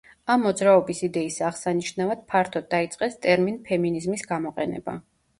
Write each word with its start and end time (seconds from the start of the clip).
ამ 0.33 0.39
მოძრაობის 0.43 1.01
იდეის 1.07 1.35
აღსანიშნავად 1.49 2.23
ფართოდ 2.33 2.65
დაიწყეს 2.71 3.17
ტერმინ 3.25 3.59
„ფემინიზმის“ 3.67 4.25
გამოყენება. 4.33 4.97